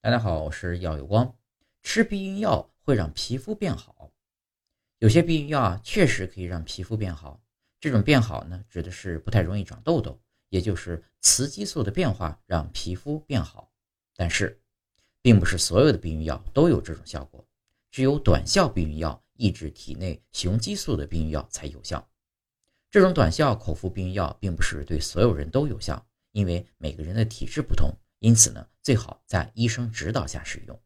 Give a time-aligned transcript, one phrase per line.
[0.00, 1.36] 大家好，我是药有光。
[1.82, 4.12] 吃避孕药会让皮肤变好，
[4.98, 7.42] 有些避孕药啊确实可以让皮肤变好。
[7.80, 13.72] 这种变好呢，指的是不太容易长痘痘，也就是雌激素的变化让皮肤变好。
[14.14, 14.60] 但是，
[15.22, 17.44] 并不是所有的避孕药都有这种效果，
[17.90, 22.08] 只有短效避孕药抑制体内雄激素的避孕药才有效。
[22.92, 27.92] 这种短效口服避孕药并不是对所有人都有效，因为每个人的体质不同。
[28.18, 30.80] 因此呢，最好在医生指导下使用。